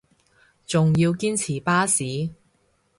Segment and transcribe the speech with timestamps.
[0.65, 2.31] 仲要堅持巴士